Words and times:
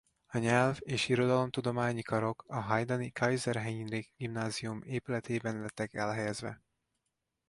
A 0.25 0.37
Nyelv- 0.37 0.81
és 0.85 1.09
Irodalomtudományi 1.09 2.01
Karok 2.01 2.43
a 2.47 2.55
hajdani 2.59 3.11
Kaiser-Heinrich 3.11 4.09
Gymnasium 4.17 4.81
épületében 4.85 5.59
lettek 5.61 5.93
elhelyezve. 5.93 6.61